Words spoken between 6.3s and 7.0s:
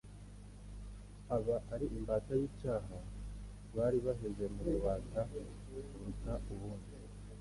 ubundi